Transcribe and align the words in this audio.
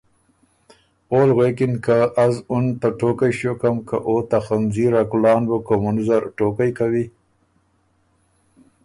اول 1.11 1.29
غوېکِن 1.35 1.73
که 1.85 1.97
”از 2.25 2.35
اُن 2.51 2.65
ته 2.79 2.89
ټوقئ 2.99 3.31
ݭیوکم 3.37 3.75
که 3.87 3.97
او 4.07 4.15
ته 4.29 4.37
خنځیر 4.45 4.93
ا 5.01 5.03
کُلان 5.11 5.41
بُو 5.49 5.57
کُومُن 5.67 5.97
زر 6.07 6.23
ټوقئ 6.37 6.69
کوی“ 6.77 7.05